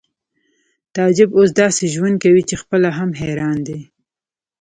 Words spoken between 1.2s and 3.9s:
اوس داسې ژوند کوي چې خپله هم حیران دی